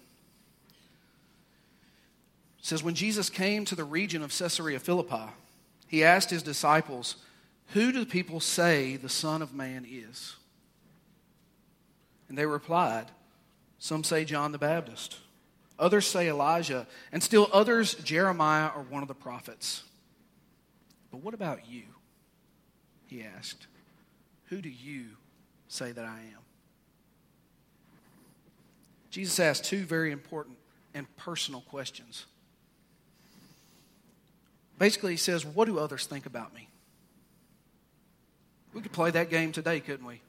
Says, 2.64 2.82
When 2.82 2.94
Jesus 2.94 3.28
came 3.28 3.66
to 3.66 3.74
the 3.74 3.84
region 3.84 4.22
of 4.22 4.30
Caesarea 4.30 4.80
Philippi, 4.80 5.30
he 5.86 6.02
asked 6.02 6.30
his 6.30 6.42
disciples, 6.42 7.16
Who 7.74 7.92
do 7.92 8.00
the 8.00 8.06
people 8.06 8.40
say 8.40 8.96
the 8.96 9.10
Son 9.10 9.42
of 9.42 9.52
Man 9.52 9.86
is? 9.86 10.36
And 12.30 12.38
they 12.38 12.46
replied, 12.46 13.10
Some 13.78 14.02
say 14.02 14.24
John 14.24 14.50
the 14.50 14.56
Baptist, 14.56 15.18
others 15.78 16.06
say 16.06 16.26
Elijah, 16.30 16.86
and 17.12 17.22
still 17.22 17.50
others 17.52 17.96
Jeremiah 17.96 18.70
or 18.74 18.80
one 18.80 19.02
of 19.02 19.08
the 19.08 19.14
prophets. 19.14 19.82
But 21.10 21.22
what 21.22 21.34
about 21.34 21.68
you? 21.68 21.82
He 23.08 23.22
asked, 23.36 23.66
Who 24.46 24.62
do 24.62 24.70
you 24.70 25.04
say 25.68 25.92
that 25.92 26.06
I 26.06 26.16
am? 26.16 26.40
Jesus 29.10 29.38
asked 29.38 29.66
two 29.66 29.84
very 29.84 30.12
important 30.12 30.56
and 30.94 31.14
personal 31.18 31.60
questions. 31.60 32.24
Basically, 34.78 35.12
he 35.12 35.16
says, 35.16 35.44
What 35.44 35.66
do 35.66 35.78
others 35.78 36.06
think 36.06 36.26
about 36.26 36.54
me? 36.54 36.68
We 38.72 38.80
could 38.80 38.92
play 38.92 39.10
that 39.12 39.30
game 39.30 39.52
today, 39.52 39.80
couldn't 39.80 40.06
we? 40.06 40.20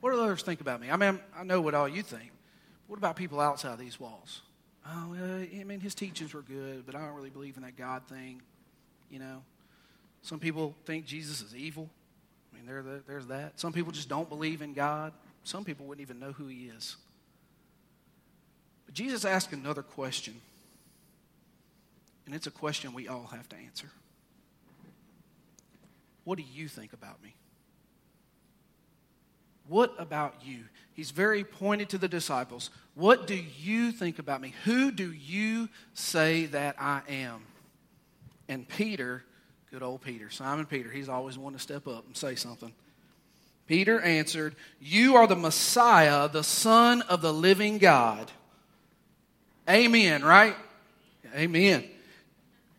What 0.00 0.12
do 0.12 0.20
others 0.20 0.42
think 0.42 0.60
about 0.60 0.80
me? 0.80 0.90
I 0.90 0.96
mean, 0.96 1.20
I 1.36 1.44
know 1.44 1.60
what 1.60 1.74
all 1.74 1.88
you 1.88 2.02
think. 2.02 2.30
What 2.86 2.96
about 2.96 3.16
people 3.16 3.40
outside 3.40 3.78
these 3.78 3.98
walls? 3.98 4.42
oh, 4.88 5.14
uh, 5.18 5.58
I 5.60 5.64
mean, 5.64 5.80
his 5.80 5.94
teachings 5.94 6.34
were 6.34 6.42
good, 6.42 6.84
but 6.86 6.94
I 6.94 7.00
don't 7.00 7.14
really 7.14 7.30
believe 7.30 7.56
in 7.56 7.62
that 7.62 7.76
God 7.76 8.02
thing. 8.08 8.42
You 9.10 9.18
know, 9.18 9.42
some 10.22 10.38
people 10.38 10.74
think 10.84 11.06
Jesus 11.06 11.40
is 11.40 11.54
evil. 11.54 11.88
I 12.52 12.56
mean, 12.56 12.66
there, 12.66 12.84
there's 13.06 13.26
that. 13.26 13.58
Some 13.58 13.72
people 13.72 13.92
just 13.92 14.08
don't 14.08 14.28
believe 14.28 14.62
in 14.62 14.72
God. 14.72 15.12
Some 15.44 15.64
people 15.64 15.86
wouldn't 15.86 16.02
even 16.02 16.18
know 16.18 16.32
who 16.32 16.46
he 16.46 16.70
is. 16.76 16.96
But 18.86 18.94
Jesus 18.94 19.24
asked 19.24 19.52
another 19.52 19.82
question, 19.82 20.34
and 22.26 22.34
it's 22.34 22.46
a 22.46 22.50
question 22.50 22.92
we 22.92 23.08
all 23.08 23.28
have 23.32 23.48
to 23.50 23.56
answer. 23.56 23.88
What 26.24 26.38
do 26.38 26.44
you 26.52 26.66
think 26.66 26.92
about 26.92 27.22
me? 27.22 27.34
What 29.68 29.94
about 29.98 30.34
you? 30.44 30.64
He's 30.92 31.12
very 31.12 31.44
pointed 31.44 31.88
to 31.90 31.98
the 31.98 32.08
disciples. 32.08 32.70
What 32.94 33.26
do 33.26 33.38
you 33.58 33.92
think 33.92 34.18
about 34.18 34.40
me? 34.40 34.54
Who 34.64 34.90
do 34.90 35.12
you 35.12 35.68
say 35.94 36.46
that 36.46 36.76
I 36.78 37.02
am? 37.08 37.42
And 38.48 38.68
Peter, 38.68 39.24
good 39.70 39.82
old 39.82 40.02
Peter, 40.02 40.30
Simon 40.30 40.66
Peter, 40.66 40.90
he's 40.90 41.08
always 41.08 41.38
one 41.38 41.52
to 41.52 41.58
step 41.58 41.86
up 41.88 42.06
and 42.06 42.16
say 42.16 42.34
something. 42.34 42.72
Peter 43.66 44.00
answered, 44.00 44.54
You 44.80 45.16
are 45.16 45.26
the 45.26 45.36
Messiah, 45.36 46.28
the 46.28 46.44
Son 46.44 47.02
of 47.02 47.22
the 47.22 47.32
living 47.32 47.78
God. 47.78 48.30
Amen, 49.68 50.24
right? 50.24 50.56
Amen. 51.34 51.84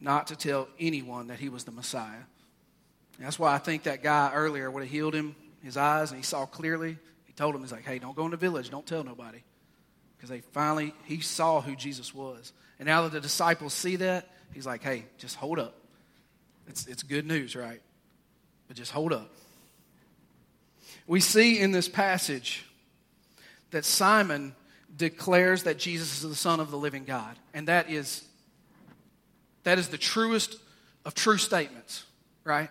not 0.00 0.28
to 0.28 0.36
tell 0.36 0.68
anyone 0.78 1.26
that 1.28 1.38
he 1.38 1.48
was 1.48 1.64
the 1.64 1.70
Messiah. 1.70 2.22
That's 3.18 3.38
why 3.38 3.54
I 3.54 3.58
think 3.58 3.82
that 3.82 4.02
guy 4.02 4.32
earlier 4.32 4.70
would 4.70 4.82
have 4.82 4.90
healed 4.90 5.14
him, 5.14 5.36
his 5.62 5.76
eyes, 5.76 6.10
and 6.10 6.18
he 6.18 6.24
saw 6.24 6.46
clearly 6.46 6.96
He 7.30 7.34
told 7.34 7.54
him, 7.54 7.60
he's 7.60 7.70
like, 7.70 7.84
hey, 7.84 8.00
don't 8.00 8.16
go 8.16 8.24
in 8.24 8.32
the 8.32 8.36
village, 8.36 8.70
don't 8.70 8.84
tell 8.84 9.04
nobody. 9.04 9.38
Because 10.16 10.30
they 10.30 10.40
finally, 10.40 10.92
he 11.04 11.20
saw 11.20 11.60
who 11.60 11.76
Jesus 11.76 12.12
was. 12.12 12.52
And 12.80 12.88
now 12.88 13.02
that 13.02 13.12
the 13.12 13.20
disciples 13.20 13.72
see 13.72 13.94
that, 13.96 14.28
he's 14.52 14.66
like, 14.66 14.82
hey, 14.82 15.04
just 15.16 15.36
hold 15.36 15.60
up. 15.60 15.76
It's, 16.66 16.88
it's 16.88 17.04
good 17.04 17.24
news, 17.24 17.54
right? 17.54 17.80
But 18.66 18.76
just 18.76 18.90
hold 18.90 19.12
up. 19.12 19.30
We 21.06 21.20
see 21.20 21.60
in 21.60 21.70
this 21.70 21.88
passage 21.88 22.66
that 23.70 23.84
Simon 23.84 24.56
declares 24.96 25.62
that 25.62 25.78
Jesus 25.78 26.24
is 26.24 26.28
the 26.28 26.34
Son 26.34 26.58
of 26.58 26.72
the 26.72 26.78
living 26.78 27.04
God. 27.04 27.36
And 27.54 27.68
that 27.68 27.88
is, 27.88 28.24
that 29.64 29.78
is 29.78 29.88
the 29.88 29.98
truest 29.98 30.56
of 31.04 31.14
true 31.14 31.38
statements, 31.38 32.04
right? 32.44 32.70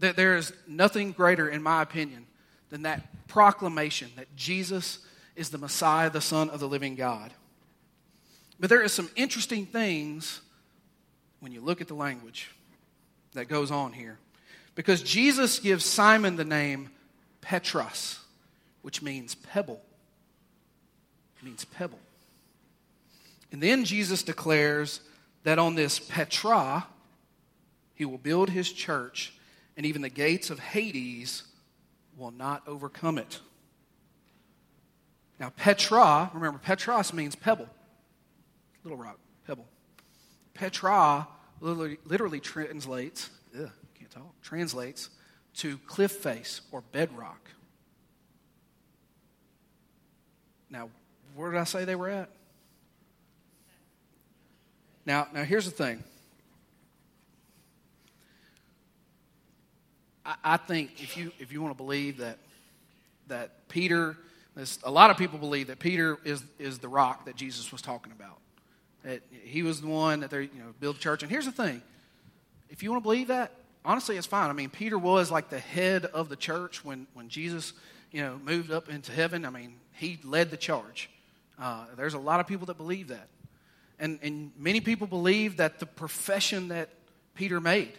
That 0.00 0.16
there 0.16 0.36
is 0.36 0.52
nothing 0.66 1.12
greater, 1.12 1.48
in 1.48 1.62
my 1.62 1.82
opinion, 1.82 2.26
than 2.70 2.82
that 2.82 3.28
proclamation 3.28 4.10
that 4.16 4.34
Jesus 4.36 4.98
is 5.34 5.50
the 5.50 5.58
Messiah, 5.58 6.10
the 6.10 6.20
Son 6.20 6.50
of 6.50 6.60
the 6.60 6.68
living 6.68 6.94
God. 6.94 7.32
But 8.58 8.70
there 8.70 8.82
are 8.82 8.88
some 8.88 9.10
interesting 9.16 9.66
things 9.66 10.40
when 11.40 11.52
you 11.52 11.60
look 11.60 11.80
at 11.80 11.88
the 11.88 11.94
language 11.94 12.50
that 13.34 13.48
goes 13.48 13.70
on 13.70 13.92
here. 13.92 14.18
Because 14.74 15.02
Jesus 15.02 15.58
gives 15.58 15.84
Simon 15.84 16.36
the 16.36 16.44
name 16.44 16.90
Petros, 17.40 18.20
which 18.82 19.02
means 19.02 19.34
pebble. 19.34 19.80
It 21.38 21.44
means 21.44 21.64
pebble. 21.64 21.98
And 23.52 23.62
then 23.62 23.84
Jesus 23.84 24.22
declares 24.22 25.00
that 25.46 25.60
on 25.60 25.76
this 25.76 26.00
Petra, 26.00 26.88
he 27.94 28.04
will 28.04 28.18
build 28.18 28.50
his 28.50 28.72
church, 28.72 29.32
and 29.76 29.86
even 29.86 30.02
the 30.02 30.08
gates 30.08 30.50
of 30.50 30.58
Hades 30.58 31.44
will 32.16 32.32
not 32.32 32.64
overcome 32.66 33.16
it. 33.16 33.38
Now, 35.38 35.50
Petra, 35.50 36.32
remember, 36.34 36.58
Petros 36.58 37.12
means 37.12 37.36
pebble, 37.36 37.68
little 38.82 38.98
rock, 38.98 39.20
pebble. 39.46 39.68
Petra 40.52 41.28
literally, 41.60 41.98
literally 42.04 42.40
translates, 42.40 43.30
ugh, 43.56 43.70
can't 43.96 44.10
talk, 44.10 44.42
translates 44.42 45.10
to 45.58 45.78
cliff 45.86 46.10
face 46.10 46.60
or 46.72 46.80
bedrock. 46.90 47.50
Now, 50.70 50.90
where 51.36 51.52
did 51.52 51.60
I 51.60 51.64
say 51.64 51.84
they 51.84 51.94
were 51.94 52.08
at? 52.08 52.30
Now, 55.06 55.28
now 55.32 55.44
here's 55.44 55.64
the 55.64 55.70
thing. 55.70 56.02
I, 60.24 60.34
I 60.44 60.56
think 60.56 61.00
if 61.02 61.16
you 61.16 61.32
if 61.38 61.52
you 61.52 61.62
want 61.62 61.72
to 61.72 61.82
believe 61.82 62.18
that 62.18 62.38
that 63.28 63.68
Peter, 63.68 64.16
a 64.84 64.90
lot 64.90 65.10
of 65.10 65.16
people 65.16 65.38
believe 65.38 65.68
that 65.68 65.78
Peter 65.78 66.18
is 66.24 66.42
is 66.58 66.80
the 66.80 66.88
rock 66.88 67.24
that 67.26 67.36
Jesus 67.36 67.70
was 67.70 67.80
talking 67.80 68.12
about. 68.12 68.38
That 69.04 69.22
he 69.30 69.62
was 69.62 69.80
the 69.80 69.86
one 69.86 70.20
that 70.20 70.30
they 70.30 70.42
you 70.42 70.58
know 70.58 70.74
build 70.80 70.98
church. 70.98 71.22
And 71.22 71.30
here's 71.30 71.46
the 71.46 71.52
thing: 71.52 71.80
if 72.68 72.82
you 72.82 72.90
want 72.90 73.02
to 73.02 73.04
believe 73.04 73.28
that, 73.28 73.52
honestly, 73.84 74.16
it's 74.16 74.26
fine. 74.26 74.50
I 74.50 74.52
mean, 74.52 74.70
Peter 74.70 74.98
was 74.98 75.30
like 75.30 75.48
the 75.48 75.60
head 75.60 76.04
of 76.06 76.28
the 76.28 76.36
church 76.36 76.84
when 76.84 77.06
when 77.14 77.28
Jesus 77.28 77.72
you 78.10 78.22
know 78.22 78.40
moved 78.44 78.72
up 78.72 78.88
into 78.88 79.12
heaven. 79.12 79.44
I 79.44 79.50
mean, 79.50 79.74
he 79.92 80.18
led 80.24 80.50
the 80.50 80.56
charge. 80.56 81.10
Uh, 81.58 81.84
there's 81.96 82.14
a 82.14 82.18
lot 82.18 82.40
of 82.40 82.48
people 82.48 82.66
that 82.66 82.76
believe 82.76 83.08
that. 83.08 83.28
And, 83.98 84.18
and 84.22 84.52
many 84.58 84.80
people 84.80 85.06
believe 85.06 85.56
that 85.56 85.78
the 85.78 85.86
profession 85.86 86.68
that 86.68 86.90
Peter 87.34 87.60
made, 87.60 87.92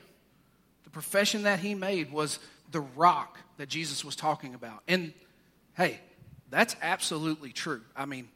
the 0.83 0.89
profession 0.89 1.43
that 1.43 1.59
he 1.59 1.75
made 1.75 2.11
was 2.11 2.39
the 2.71 2.81
rock 2.81 3.39
that 3.57 3.69
Jesus 3.69 4.05
was 4.05 4.15
talking 4.15 4.53
about. 4.53 4.81
And 4.87 5.13
hey, 5.75 5.99
that's 6.49 6.75
absolutely 6.81 7.51
true. 7.51 7.81
I 7.95 8.05
mean, 8.05 8.27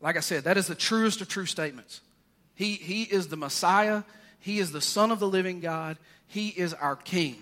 like 0.00 0.16
I 0.16 0.20
said, 0.20 0.44
that 0.44 0.56
is 0.56 0.66
the 0.66 0.74
truest 0.74 1.20
of 1.20 1.28
true 1.28 1.46
statements. 1.46 2.00
He, 2.54 2.74
he 2.74 3.02
is 3.02 3.28
the 3.28 3.36
Messiah, 3.36 4.02
He 4.40 4.58
is 4.58 4.72
the 4.72 4.80
Son 4.80 5.10
of 5.10 5.20
the 5.20 5.28
living 5.28 5.60
God, 5.60 5.96
He 6.26 6.48
is 6.48 6.74
our 6.74 6.96
King. 6.96 7.36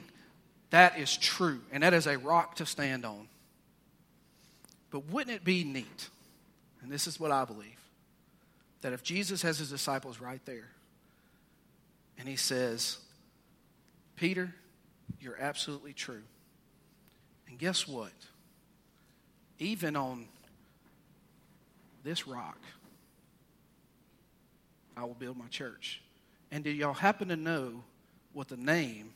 That 0.71 0.99
is 0.99 1.17
true, 1.17 1.61
and 1.73 1.83
that 1.83 1.95
is 1.95 2.07
a 2.07 2.19
rock 2.19 2.57
to 2.57 2.67
stand 2.67 3.05
on. 3.05 3.29
But 4.91 5.11
wouldn't 5.11 5.35
it 5.35 5.45
be 5.45 5.65
neat, 5.65 6.09
and 6.83 6.91
this 6.91 7.07
is 7.07 7.21
what 7.21 7.31
I 7.31 7.45
believe, 7.45 7.86
that 8.83 8.93
if 8.93 9.03
Jesus 9.03 9.43
has 9.43 9.59
His 9.59 9.71
disciples 9.71 10.21
right 10.21 10.45
there, 10.45 10.69
and 12.19 12.29
He 12.29 12.37
says, 12.37 12.99
Peter, 14.17 14.55
you're 15.21 15.37
absolutely 15.39 15.93
true. 15.93 16.23
And 17.49 17.59
guess 17.59 17.87
what? 17.87 18.13
Even 19.59 19.97
on 19.97 20.27
this 22.05 22.27
rock, 22.27 22.59
I 24.97 25.05
will 25.05 25.15
build 25.15 25.37
my 25.37 25.49
church. 25.49 26.03
And 26.51 26.65
do 26.65 26.71
y'all 26.71 26.93
happen 26.93 27.29
to 27.29 27.37
know 27.37 27.83
what 28.33 28.49
the 28.49 28.57
name 28.57 29.13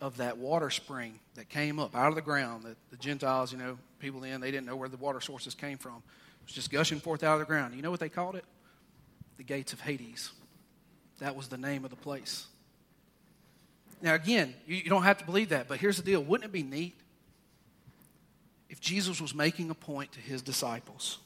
of 0.00 0.18
that 0.18 0.38
water 0.38 0.70
spring 0.70 1.18
that 1.34 1.48
came 1.48 1.78
up 1.78 1.94
out 1.96 2.08
of 2.08 2.14
the 2.14 2.22
ground 2.22 2.64
that 2.64 2.76
the 2.90 2.96
Gentiles, 2.96 3.52
you 3.52 3.58
know, 3.58 3.78
people 3.98 4.24
in, 4.24 4.40
they 4.40 4.50
didn't 4.50 4.66
know 4.66 4.76
where 4.76 4.88
the 4.88 4.96
water 4.96 5.20
sources 5.20 5.54
came 5.54 5.78
from. 5.78 6.02
It 6.44 6.48
was 6.48 6.54
just 6.54 6.70
gushing 6.70 7.00
forth 7.00 7.22
out 7.22 7.34
of 7.34 7.38
the 7.40 7.46
ground. 7.46 7.74
You 7.74 7.80
know 7.80 7.90
what 7.90 8.00
they 8.00 8.10
called 8.10 8.36
it? 8.36 8.44
The 9.38 9.44
gates 9.44 9.72
of 9.72 9.80
Hades. 9.80 10.30
That 11.20 11.34
was 11.34 11.48
the 11.48 11.56
name 11.56 11.84
of 11.84 11.90
the 11.90 11.96
place. 11.96 12.46
Now, 14.02 14.12
again, 14.12 14.54
you, 14.66 14.76
you 14.76 14.90
don't 14.90 15.04
have 15.04 15.16
to 15.18 15.24
believe 15.24 15.48
that, 15.48 15.68
but 15.68 15.78
here's 15.78 15.96
the 15.96 16.02
deal. 16.02 16.22
Wouldn't 16.22 16.50
it 16.50 16.52
be 16.52 16.62
neat 16.62 16.94
if 18.68 18.78
Jesus 18.78 19.22
was 19.22 19.34
making 19.34 19.70
a 19.70 19.74
point 19.74 20.12
to 20.12 20.20
his 20.20 20.42
disciples? 20.42 21.16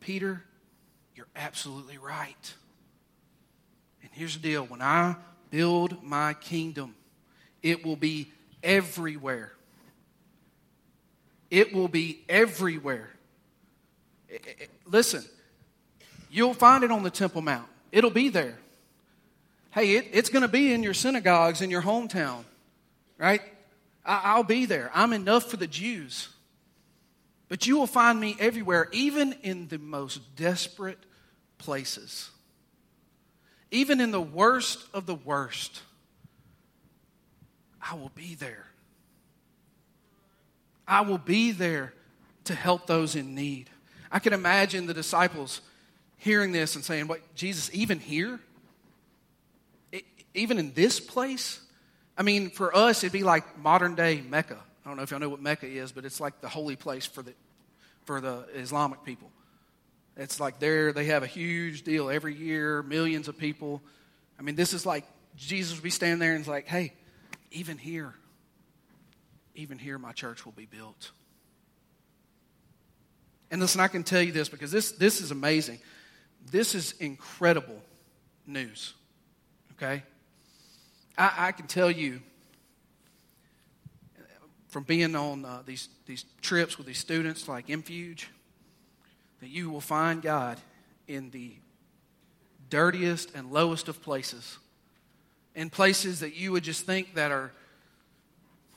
Peter, 0.00 0.42
you're 1.14 1.28
absolutely 1.36 1.98
right. 1.98 2.54
And 4.00 4.10
here's 4.14 4.32
the 4.32 4.40
deal 4.40 4.64
when 4.64 4.80
I 4.80 5.16
build 5.50 6.02
my 6.02 6.32
kingdom, 6.32 6.94
it 7.62 7.84
will 7.84 7.96
be 7.96 8.32
everywhere. 8.62 9.52
It 11.50 11.72
will 11.72 11.88
be 11.88 12.20
everywhere. 12.28 13.10
Listen, 14.86 15.24
you'll 16.30 16.54
find 16.54 16.84
it 16.84 16.90
on 16.90 17.02
the 17.02 17.10
Temple 17.10 17.42
Mount, 17.42 17.68
it'll 17.90 18.10
be 18.10 18.28
there. 18.28 18.58
Hey, 19.72 19.96
it, 19.96 20.08
it's 20.12 20.30
going 20.30 20.42
to 20.42 20.48
be 20.48 20.72
in 20.72 20.82
your 20.82 20.94
synagogues 20.94 21.60
in 21.60 21.70
your 21.70 21.82
hometown, 21.82 22.44
right? 23.18 23.40
I, 24.04 24.20
I'll 24.24 24.42
be 24.42 24.66
there. 24.66 24.90
I'm 24.94 25.12
enough 25.12 25.50
for 25.50 25.56
the 25.56 25.66
Jews. 25.68 26.28
But 27.48 27.66
you 27.66 27.76
will 27.76 27.86
find 27.86 28.18
me 28.20 28.36
everywhere, 28.40 28.88
even 28.92 29.34
in 29.42 29.68
the 29.68 29.78
most 29.78 30.36
desperate 30.36 30.98
places. 31.58 32.30
even 33.70 34.00
in 34.00 34.10
the 34.10 34.20
worst 34.20 34.84
of 34.92 35.06
the 35.06 35.14
worst, 35.14 35.82
I 37.80 37.94
will 37.94 38.10
be 38.14 38.34
there. 38.34 38.66
I 40.90 41.02
will 41.02 41.18
be 41.18 41.52
there 41.52 41.94
to 42.44 42.54
help 42.54 42.88
those 42.88 43.14
in 43.14 43.36
need. 43.36 43.70
I 44.10 44.18
can 44.18 44.32
imagine 44.32 44.86
the 44.86 44.94
disciples 44.94 45.60
hearing 46.16 46.50
this 46.50 46.74
and 46.74 46.84
saying, 46.84 47.06
What, 47.06 47.20
Jesus, 47.36 47.70
even 47.72 48.00
here? 48.00 48.40
It, 49.92 50.04
even 50.34 50.58
in 50.58 50.72
this 50.74 50.98
place? 50.98 51.60
I 52.18 52.22
mean, 52.22 52.50
for 52.50 52.76
us, 52.76 53.04
it'd 53.04 53.12
be 53.12 53.22
like 53.22 53.56
modern 53.58 53.94
day 53.94 54.20
Mecca. 54.20 54.58
I 54.84 54.88
don't 54.88 54.96
know 54.96 55.04
if 55.04 55.12
y'all 55.12 55.20
know 55.20 55.28
what 55.28 55.40
Mecca 55.40 55.66
is, 55.66 55.92
but 55.92 56.04
it's 56.04 56.20
like 56.20 56.40
the 56.40 56.48
holy 56.48 56.74
place 56.74 57.06
for 57.06 57.22
the, 57.22 57.34
for 58.04 58.20
the 58.20 58.44
Islamic 58.56 59.04
people. 59.04 59.30
It's 60.16 60.40
like 60.40 60.58
there, 60.58 60.92
they 60.92 61.04
have 61.04 61.22
a 61.22 61.28
huge 61.28 61.82
deal 61.82 62.10
every 62.10 62.34
year, 62.34 62.82
millions 62.82 63.28
of 63.28 63.38
people. 63.38 63.80
I 64.38 64.42
mean, 64.42 64.56
this 64.56 64.72
is 64.72 64.84
like 64.84 65.04
Jesus 65.36 65.76
would 65.76 65.84
be 65.84 65.90
standing 65.90 66.18
there 66.18 66.32
and 66.32 66.40
it's 66.40 66.48
like, 66.48 66.66
hey, 66.66 66.94
even 67.52 67.78
here, 67.78 68.14
even 69.54 69.78
here, 69.78 69.98
my 69.98 70.12
church 70.12 70.44
will 70.44 70.52
be 70.52 70.66
built. 70.66 71.10
And 73.50 73.60
listen, 73.60 73.80
I 73.80 73.88
can 73.88 74.04
tell 74.04 74.22
you 74.22 74.32
this 74.32 74.48
because 74.48 74.70
this, 74.70 74.92
this 74.92 75.20
is 75.20 75.30
amazing. 75.30 75.80
This 76.50 76.74
is 76.74 76.92
incredible 77.00 77.82
news. 78.46 78.94
Okay? 79.72 80.02
I, 81.18 81.32
I 81.36 81.52
can 81.52 81.66
tell 81.66 81.90
you 81.90 82.20
from 84.68 84.84
being 84.84 85.16
on 85.16 85.44
uh, 85.44 85.62
these, 85.66 85.88
these 86.06 86.24
trips 86.40 86.78
with 86.78 86.86
these 86.86 86.98
students 86.98 87.48
like 87.48 87.68
Infuge 87.68 88.28
that 89.40 89.48
you 89.48 89.68
will 89.68 89.80
find 89.80 90.22
God 90.22 90.60
in 91.08 91.30
the 91.30 91.54
dirtiest 92.68 93.34
and 93.34 93.50
lowest 93.50 93.88
of 93.88 94.00
places, 94.00 94.58
in 95.56 95.70
places 95.70 96.20
that 96.20 96.36
you 96.36 96.52
would 96.52 96.62
just 96.62 96.86
think 96.86 97.14
that 97.14 97.32
are 97.32 97.52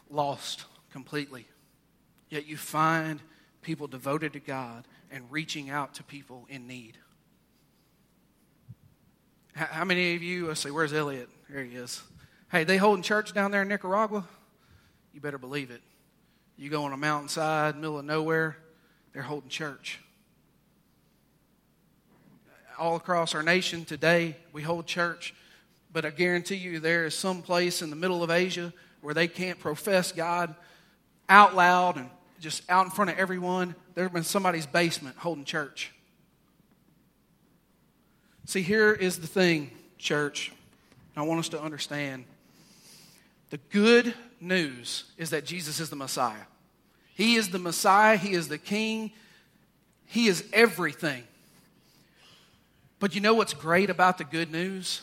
lost 0.09 0.65
completely. 0.91 1.45
Yet 2.29 2.45
you 2.47 2.57
find 2.57 3.19
people 3.61 3.87
devoted 3.87 4.33
to 4.33 4.39
God 4.39 4.87
and 5.11 5.23
reaching 5.31 5.69
out 5.69 5.95
to 5.95 6.03
people 6.03 6.45
in 6.49 6.67
need. 6.67 6.97
How 9.53 9.85
many 9.85 10.15
of 10.15 10.23
you, 10.23 10.47
let's 10.47 10.61
see, 10.61 10.71
where's 10.71 10.93
Elliot? 10.93 11.29
There 11.49 11.63
he 11.63 11.75
is. 11.75 12.01
Hey, 12.51 12.63
they 12.63 12.77
holding 12.77 13.03
church 13.03 13.33
down 13.33 13.51
there 13.51 13.61
in 13.61 13.67
Nicaragua? 13.67 14.27
You 15.13 15.21
better 15.21 15.37
believe 15.37 15.69
it. 15.69 15.81
You 16.57 16.69
go 16.69 16.83
on 16.83 16.93
a 16.93 16.97
mountainside, 16.97 17.75
middle 17.75 17.99
of 17.99 18.05
nowhere, 18.05 18.57
they're 19.13 19.21
holding 19.21 19.49
church. 19.49 19.99
All 22.79 22.95
across 22.95 23.35
our 23.35 23.43
nation 23.43 23.85
today, 23.85 24.35
we 24.51 24.63
hold 24.63 24.87
church, 24.87 25.35
but 25.91 26.05
I 26.05 26.09
guarantee 26.09 26.55
you 26.55 26.79
there 26.79 27.05
is 27.05 27.13
some 27.13 27.43
place 27.43 27.83
in 27.83 27.91
the 27.91 27.95
middle 27.95 28.23
of 28.23 28.31
Asia 28.31 28.73
where 29.03 29.13
they 29.13 29.27
can't 29.27 29.59
profess 29.59 30.11
God 30.11 30.55
out 31.29 31.55
loud 31.55 31.97
and 31.97 32.09
just 32.39 32.63
out 32.69 32.85
in 32.85 32.91
front 32.91 33.11
of 33.11 33.19
everyone. 33.19 33.75
There's 33.95 34.11
been 34.11 34.23
somebody's 34.23 34.65
basement 34.65 35.17
holding 35.17 35.45
church. 35.45 35.91
See, 38.45 38.61
here 38.61 38.91
is 38.91 39.19
the 39.19 39.27
thing, 39.27 39.71
church. 39.97 40.51
I 41.15 41.21
want 41.21 41.39
us 41.39 41.49
to 41.49 41.61
understand. 41.61 42.25
The 43.51 43.59
good 43.69 44.13
news 44.41 45.03
is 45.17 45.29
that 45.29 45.45
Jesus 45.45 45.79
is 45.79 45.89
the 45.89 45.95
Messiah. 45.95 46.45
He 47.13 47.35
is 47.35 47.49
the 47.49 47.59
Messiah, 47.59 48.17
He 48.17 48.33
is 48.33 48.47
the 48.47 48.57
King, 48.57 49.11
He 50.07 50.27
is 50.27 50.43
everything. 50.51 51.23
But 52.99 53.15
you 53.15 53.21
know 53.21 53.33
what's 53.33 53.53
great 53.53 53.89
about 53.89 54.17
the 54.17 54.23
good 54.23 54.51
news? 54.51 55.01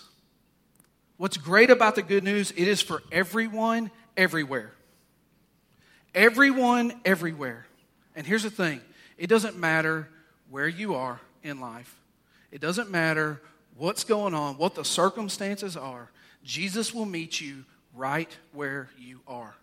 What's 1.20 1.36
great 1.36 1.68
about 1.68 1.96
the 1.96 2.02
good 2.02 2.24
news, 2.24 2.50
it 2.52 2.66
is 2.66 2.80
for 2.80 3.02
everyone, 3.12 3.90
everywhere. 4.16 4.72
Everyone, 6.14 6.98
everywhere. 7.04 7.66
And 8.16 8.26
here's 8.26 8.42
the 8.42 8.48
thing 8.48 8.80
it 9.18 9.26
doesn't 9.26 9.58
matter 9.58 10.08
where 10.48 10.66
you 10.66 10.94
are 10.94 11.20
in 11.42 11.60
life, 11.60 11.94
it 12.50 12.62
doesn't 12.62 12.90
matter 12.90 13.38
what's 13.76 14.02
going 14.02 14.32
on, 14.32 14.56
what 14.56 14.74
the 14.74 14.82
circumstances 14.82 15.76
are. 15.76 16.10
Jesus 16.42 16.94
will 16.94 17.04
meet 17.04 17.38
you 17.38 17.66
right 17.94 18.34
where 18.54 18.88
you 18.98 19.20
are. 19.28 19.54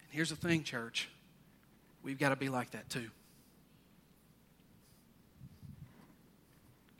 And 0.00 0.08
here's 0.12 0.30
the 0.30 0.36
thing, 0.36 0.62
church 0.62 1.10
we've 2.02 2.18
got 2.18 2.30
to 2.30 2.36
be 2.36 2.48
like 2.48 2.70
that 2.70 2.88
too. 2.88 3.10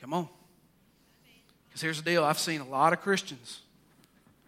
Come 0.03 0.13
on. 0.13 0.29
Because 1.79 1.85
here's 1.85 2.03
the 2.03 2.11
deal 2.11 2.25
I've 2.25 2.41
seen 2.41 2.61
a 2.61 2.67
lot 2.67 2.93
of 2.93 3.01
Christians. 3.03 3.61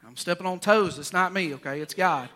I'm 0.05 0.17
stepping 0.17 0.47
on 0.47 0.59
toes. 0.59 0.99
It's 0.99 1.13
not 1.13 1.33
me, 1.33 1.55
okay? 1.55 1.81
It's 1.81 1.95
God. 1.95 2.29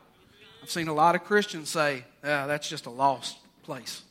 I've 0.63 0.71
seen 0.71 0.87
a 0.87 0.95
lot 0.95 1.17
of 1.17 1.25
Christians 1.25 1.69
say, 1.69 2.05
ah, 2.23 2.47
that's 2.47 2.69
just 2.69 2.87
a 2.87 2.91
lost 2.91 3.37
place. 3.65 4.05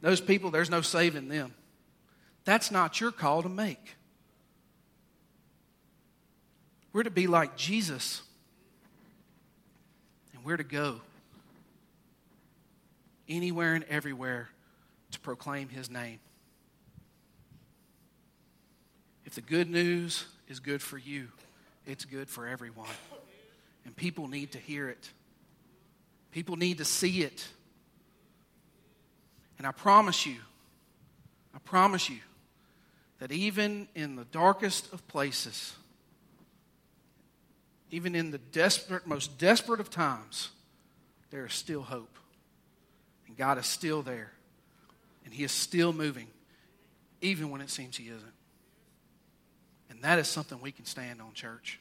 Those 0.00 0.20
people, 0.20 0.50
there's 0.50 0.70
no 0.70 0.80
saving 0.80 1.28
them. 1.28 1.54
That's 2.44 2.72
not 2.72 3.00
your 3.00 3.12
call 3.12 3.44
to 3.44 3.48
make. 3.48 3.94
We're 6.92 7.04
to 7.04 7.10
be 7.10 7.28
like 7.28 7.56
Jesus, 7.56 8.22
and 10.34 10.44
we're 10.44 10.56
to 10.56 10.64
go 10.64 11.00
anywhere 13.28 13.76
and 13.76 13.84
everywhere 13.84 14.48
to 15.12 15.20
proclaim 15.20 15.68
his 15.68 15.88
name. 15.88 16.18
If 19.32 19.36
the 19.36 19.40
good 19.40 19.70
news 19.70 20.26
is 20.46 20.60
good 20.60 20.82
for 20.82 20.98
you, 20.98 21.28
it's 21.86 22.04
good 22.04 22.28
for 22.28 22.46
everyone. 22.46 22.90
And 23.86 23.96
people 23.96 24.28
need 24.28 24.52
to 24.52 24.58
hear 24.58 24.90
it. 24.90 25.08
People 26.32 26.56
need 26.56 26.76
to 26.76 26.84
see 26.84 27.22
it. 27.22 27.48
And 29.56 29.66
I 29.66 29.72
promise 29.72 30.26
you, 30.26 30.36
I 31.54 31.60
promise 31.60 32.10
you 32.10 32.18
that 33.20 33.32
even 33.32 33.88
in 33.94 34.16
the 34.16 34.26
darkest 34.26 34.92
of 34.92 35.08
places, 35.08 35.72
even 37.90 38.14
in 38.14 38.32
the 38.32 38.38
desperate, 38.52 39.06
most 39.06 39.38
desperate 39.38 39.80
of 39.80 39.88
times, 39.88 40.50
there 41.30 41.46
is 41.46 41.54
still 41.54 41.80
hope. 41.80 42.18
And 43.26 43.34
God 43.34 43.56
is 43.56 43.64
still 43.64 44.02
there. 44.02 44.30
And 45.24 45.32
He 45.32 45.42
is 45.42 45.52
still 45.52 45.94
moving, 45.94 46.26
even 47.22 47.48
when 47.48 47.62
it 47.62 47.70
seems 47.70 47.96
He 47.96 48.08
isn't. 48.08 48.34
And 49.92 50.00
that 50.00 50.18
is 50.18 50.26
something 50.26 50.58
we 50.62 50.72
can 50.72 50.86
stand 50.86 51.20
on, 51.20 51.34
church. 51.34 51.78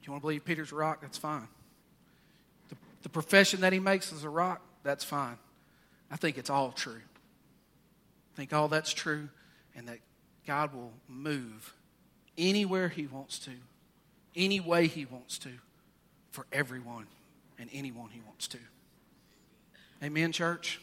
If 0.00 0.06
you 0.06 0.12
want 0.12 0.20
to 0.20 0.24
believe 0.24 0.44
Peter's 0.44 0.70
a 0.70 0.76
rock, 0.76 1.00
that's 1.00 1.18
fine. 1.18 1.48
The, 2.68 2.76
the 3.02 3.08
profession 3.08 3.60
that 3.62 3.72
he 3.72 3.80
makes 3.80 4.12
as 4.12 4.22
a 4.22 4.28
rock, 4.28 4.62
that's 4.84 5.02
fine. 5.02 5.36
I 6.12 6.16
think 6.16 6.38
it's 6.38 6.48
all 6.48 6.70
true. 6.70 7.00
I 8.32 8.36
think 8.36 8.52
all 8.52 8.68
that's 8.68 8.92
true, 8.92 9.28
and 9.74 9.88
that 9.88 9.98
God 10.46 10.72
will 10.72 10.92
move 11.08 11.74
anywhere 12.38 12.88
he 12.88 13.08
wants 13.08 13.40
to, 13.40 13.50
any 14.36 14.60
way 14.60 14.86
he 14.86 15.06
wants 15.06 15.38
to, 15.38 15.50
for 16.30 16.46
everyone 16.52 17.06
and 17.58 17.68
anyone 17.72 18.10
he 18.10 18.20
wants 18.20 18.46
to. 18.46 18.58
Amen, 20.04 20.30
church? 20.30 20.80